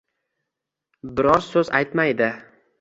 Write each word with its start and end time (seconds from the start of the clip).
Biror 1.21 1.47
so`z 1.51 1.65
aytmaydi 1.83 2.35